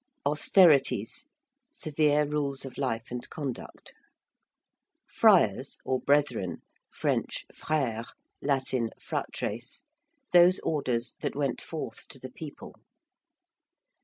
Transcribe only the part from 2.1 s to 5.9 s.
rules of life and conduct. ~Friars~,